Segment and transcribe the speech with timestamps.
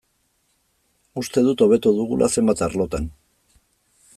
[1.23, 3.07] Uste dut hobetu dugula zenbait arlotan.